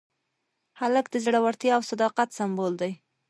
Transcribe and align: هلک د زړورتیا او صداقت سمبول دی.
هلک 0.79 1.05
د 1.11 1.15
زړورتیا 1.25 1.71
او 1.77 1.81
صداقت 1.91 2.29
سمبول 2.37 2.73
دی. 2.81 2.91